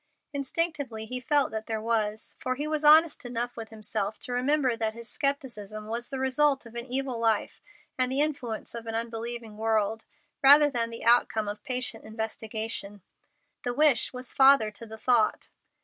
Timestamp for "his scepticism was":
4.95-6.09